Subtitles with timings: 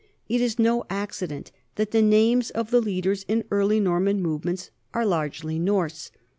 [0.27, 5.05] It is no accident that the names of the leaders in early Norman movements are
[5.05, 6.09] largely Norse.